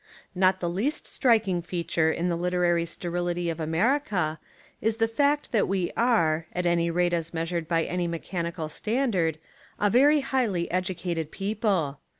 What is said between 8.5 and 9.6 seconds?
standard,